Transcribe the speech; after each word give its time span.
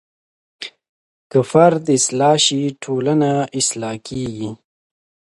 که 1.31 1.39
فرد 1.51 1.85
اصلاح 1.97 2.35
شي 2.45 2.61
ټولنه 2.83 3.31
اصلاح 3.59 3.95
کیږي. 4.07 4.49